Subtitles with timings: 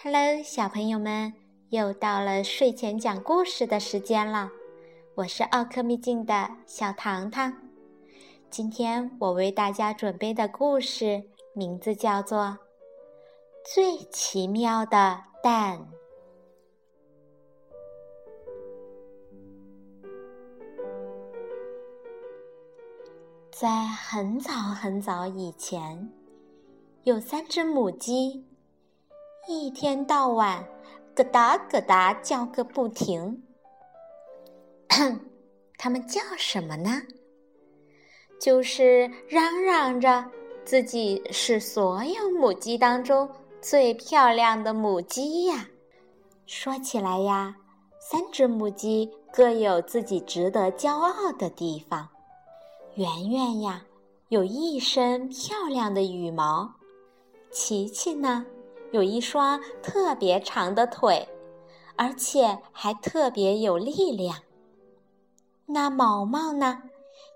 [0.00, 1.34] Hello，小朋友们，
[1.70, 4.52] 又到了睡前讲故事的时间了。
[5.16, 7.52] 我是奥克秘境的小糖糖。
[8.48, 12.38] 今天我为大家准备的故事名字叫做
[13.74, 15.80] 《最奇妙的蛋》。
[23.50, 26.08] 在很早很早以前，
[27.02, 28.44] 有三只母鸡。
[29.46, 30.66] 一天到晚，
[31.14, 33.42] 咯哒咯哒叫个不停。
[35.78, 37.02] 他们叫什么呢？
[38.40, 40.24] 就是嚷嚷着
[40.64, 43.28] 自己是所有母鸡当中
[43.60, 45.68] 最漂亮的母鸡呀。
[46.46, 47.56] 说起来呀，
[48.00, 52.08] 三只母鸡各有自己值得骄傲的地方。
[52.94, 53.82] 圆圆呀，
[54.28, 56.74] 有一身漂亮的羽毛；
[57.50, 58.44] 琪琪呢？
[58.90, 61.28] 有一双特别长的腿，
[61.96, 64.36] 而且还特别有力量。
[65.66, 66.82] 那毛毛呢？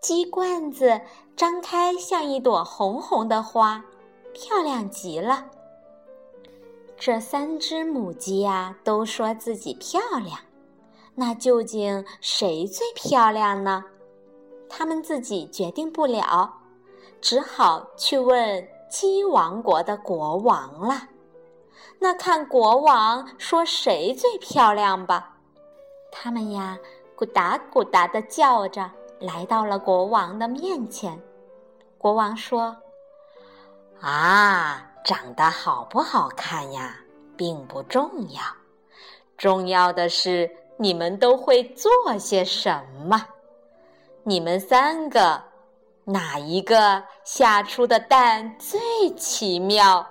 [0.00, 1.00] 鸡冠子
[1.34, 3.84] 张开像一朵红红的花，
[4.34, 5.46] 漂亮极了。
[6.98, 10.38] 这三只母鸡呀，都说自己漂亮。
[11.14, 13.84] 那究竟谁最漂亮呢？
[14.68, 16.52] 他们自己决定不了，
[17.20, 21.08] 只好去问鸡王国的国王了。
[21.98, 25.36] 那看国王说谁最漂亮吧。
[26.12, 26.78] 他们呀，
[27.16, 31.20] 咕哒咕哒的叫着，来到了国王的面前。
[31.98, 32.76] 国王说
[34.00, 36.96] ：“啊，长得好不好看呀，
[37.36, 38.42] 并不重要，
[39.36, 43.26] 重要的是你们都会做些什么。
[44.22, 45.42] 你们三个，
[46.04, 48.78] 哪一个下出的蛋最
[49.16, 50.06] 奇妙？”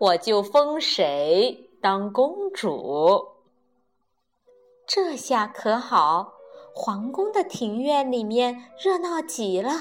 [0.00, 3.22] 我就封谁当公主。
[4.86, 6.32] 这下可好，
[6.74, 9.72] 皇宫的庭院里面热闹极了，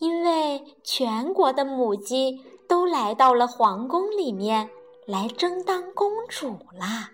[0.00, 4.68] 因为全国的母鸡都来到了皇宫里面
[5.06, 7.10] 来争当公主啦。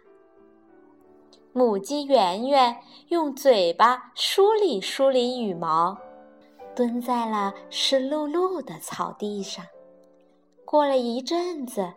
[1.52, 2.76] 母鸡圆圆
[3.10, 5.96] 用嘴巴梳理梳理羽毛，
[6.74, 9.64] 蹲在了湿漉漉的草地上。
[10.72, 11.92] 过了一阵子，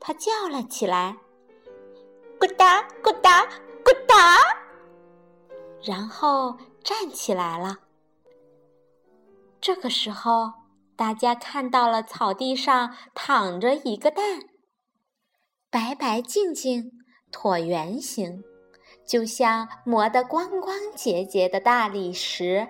[0.00, 1.16] 它叫了起来
[2.40, 3.46] ：“咕哒咕哒
[3.84, 4.36] 咕哒！”
[5.80, 7.76] 然后站起来了。
[9.60, 10.52] 这个时候，
[10.96, 14.40] 大家看到了草地上躺着一个蛋，
[15.70, 16.90] 白白净净、
[17.30, 18.42] 椭圆形，
[19.06, 22.66] 就像磨得光光洁洁的大理石，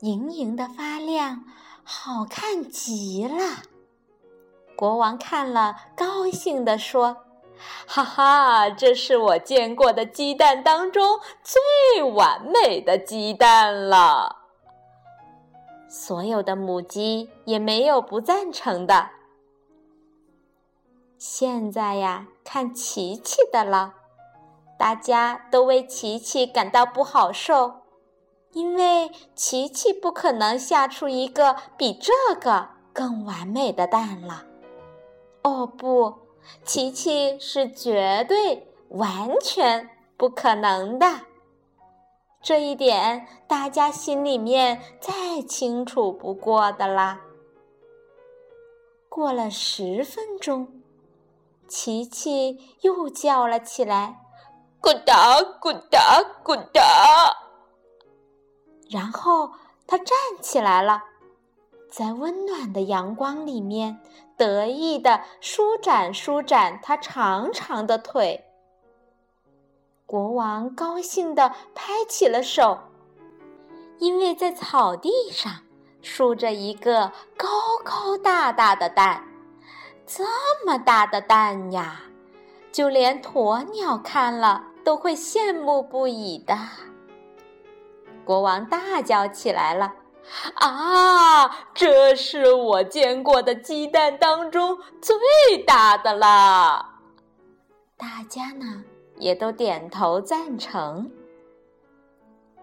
[0.00, 1.46] 莹莹的发亮，
[1.82, 3.72] 好看极了。
[4.76, 7.16] 国王看了，高兴地说
[7.86, 14.36] ：“哈哈，这是我见过的鸡蛋当中最完美的鸡蛋了。”
[15.88, 19.10] 所有的母鸡也没有不赞成的。
[21.16, 23.94] 现在呀，看琪琪的了，
[24.76, 27.82] 大家都为琪琪感到不好受，
[28.50, 34.46] 因为琪琪不可能下出一个比这个更完美的蛋了。
[35.44, 36.14] 哦不，
[36.64, 41.06] 琪琪是绝对、完全不可能的。
[42.42, 47.20] 这一点大家心里面再清楚不过的啦。
[49.08, 50.82] 过了十分钟，
[51.68, 54.18] 琪琪又叫了起来
[54.80, 56.82] ：“咕哒咕哒咕哒！”
[58.90, 59.50] 然后
[59.86, 61.02] 他站起来了。
[61.96, 64.00] 在温暖的阳光里面，
[64.36, 68.44] 得意地舒展舒展它长长的腿。
[70.04, 72.76] 国王高兴地拍起了手，
[73.98, 75.52] 因为在草地上
[76.02, 77.46] 竖着一个高
[77.84, 79.22] 高大大的蛋，
[80.04, 80.24] 这
[80.66, 82.00] 么大的蛋呀，
[82.72, 86.58] 就连鸵鸟看了都会羡慕不已的。
[88.24, 89.94] 国王大叫起来了。
[90.54, 97.00] 啊，这是我见过的鸡蛋当中最大的啦！
[97.96, 98.84] 大家呢
[99.18, 101.10] 也都点头赞成。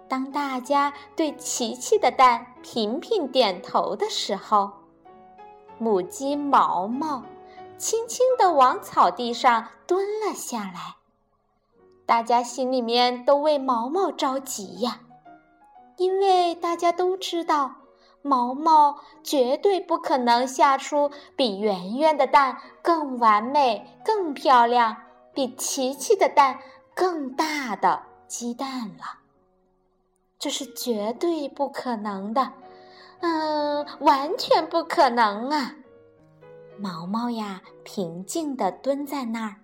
[0.08, 4.72] 当大家对琪琪的蛋频频点头的时候，
[5.78, 7.24] 母鸡毛毛
[7.78, 10.96] 轻轻地往草地上蹲了下来。
[12.06, 15.00] 大家心里面都为毛毛着急呀。
[16.02, 17.76] 因为大家都知道，
[18.24, 24.98] 毛毛绝对不可能下出比圆圆的蛋更完美、更漂亮、
[25.32, 26.58] 比琪琪的蛋
[26.96, 29.20] 更大的鸡蛋了。
[30.40, 32.52] 这是绝对不可能的，
[33.20, 35.76] 嗯，完全不可能啊！
[36.80, 39.58] 毛毛呀，平静地蹲在那儿，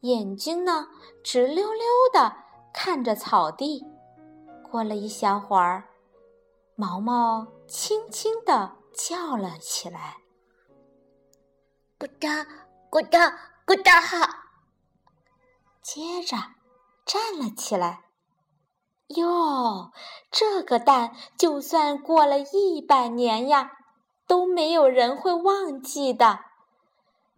[0.00, 0.88] 眼睛呢
[1.24, 2.36] 直溜溜的
[2.70, 3.86] 看着草地。
[4.70, 5.84] 过了一小会儿。
[6.76, 10.16] 毛毛轻轻地叫了起来
[11.98, 12.46] ：“咕哒
[12.90, 14.46] 咕哒咕哒哈！”
[15.82, 16.36] 接着
[17.04, 18.04] 站了起来。
[19.08, 19.90] 哟，
[20.30, 23.72] 这个蛋就算过了一百年呀，
[24.26, 26.38] 都没有人会忘记的。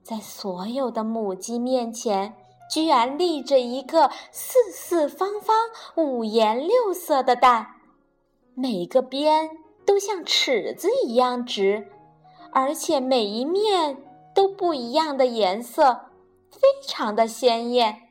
[0.05, 2.42] 在所有的母鸡面前，
[2.73, 5.55] 居然立着一个四四方方、
[5.95, 7.67] 五颜六色的蛋。
[8.55, 9.51] 每个边
[9.85, 11.91] 都像尺子一样直，
[12.51, 13.99] 而且每一面
[14.35, 16.07] 都不一样的颜色，
[16.51, 18.09] 非常的鲜艳。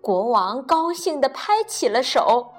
[0.00, 2.52] 国王高兴地拍起了手：“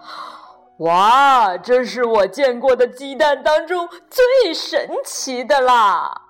[0.80, 6.24] 哇，这是我见过的鸡蛋当中最神奇的啦！”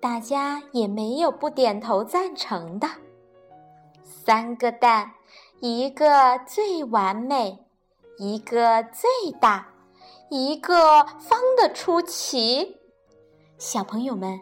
[0.00, 2.88] 大家也没有不点头赞成的。
[4.26, 5.12] 三个蛋，
[5.60, 7.64] 一个最完美。
[8.18, 9.68] 一个最大，
[10.30, 12.76] 一个方的出奇。
[13.56, 14.40] 小朋友们，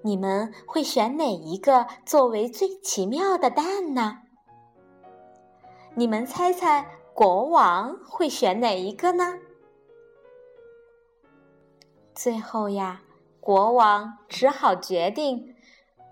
[0.00, 4.22] 你们会选哪一个作为最奇妙的蛋呢？
[5.94, 9.38] 你们猜猜，国王会选哪一个呢？
[12.14, 13.02] 最后呀，
[13.40, 15.54] 国王只好决定，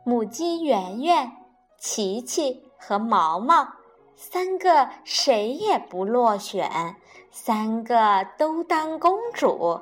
[0.05, 1.33] 母鸡圆圆、
[1.79, 3.67] 琪琪和毛毛。
[4.17, 6.97] 三个谁也不落选，
[7.31, 9.81] 三个都当公主。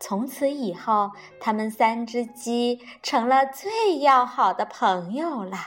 [0.00, 5.58] 从此以后，他们三只鸡成了最要好的朋友了。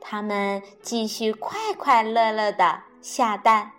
[0.00, 3.72] 他们继续快快乐乐的下蛋，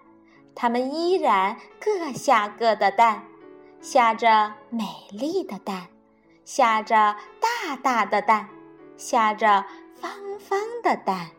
[0.56, 3.24] 他们依然各下各的蛋，
[3.80, 5.88] 下着美丽的蛋，
[6.44, 8.50] 下着大大的蛋，
[8.98, 9.64] 下着
[10.40, 11.30] 方的蛋。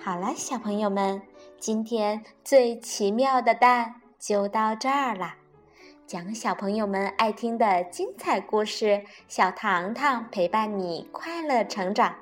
[0.00, 1.20] 好了，小朋友们，
[1.58, 5.34] 今天最奇妙的蛋就到这儿了。
[6.06, 12.14] 讲小朋友们爱听的精彩故事，小糖糖陪伴你快乐成长。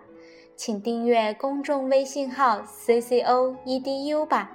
[0.56, 4.50] 请订阅公众微信号 “c c o e d u” 吧，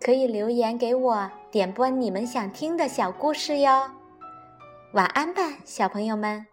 [0.00, 3.90] 可以留言给我点播你们想听的小故事哟。
[4.92, 6.51] 晚安吧，小朋友们。